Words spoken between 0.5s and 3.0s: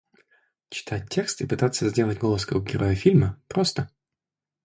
Читать текст и пытаться сделать голос как у героя